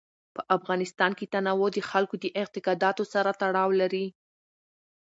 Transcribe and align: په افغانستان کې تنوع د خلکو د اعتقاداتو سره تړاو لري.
په 0.35 0.41
افغانستان 0.57 1.11
کې 1.17 1.31
تنوع 1.33 1.69
د 1.73 1.77
خلکو 1.91 2.15
د 2.19 2.25
اعتقاداتو 2.39 3.03
سره 3.13 3.29
تړاو 3.41 3.69
لري. 3.81 4.05